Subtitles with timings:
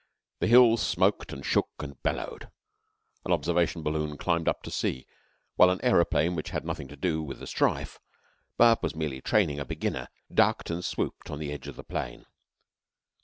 [0.39, 2.49] The hills smoked and shook and bellowed.
[3.23, 5.05] An observation balloon climbed up to see;
[5.57, 7.99] while an aeroplane which had nothing to do with the strife,
[8.57, 12.25] but was merely training a beginner, ducked and swooped on the edge of the plain.